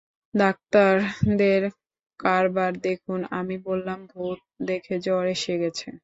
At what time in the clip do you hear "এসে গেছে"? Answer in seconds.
5.27-5.87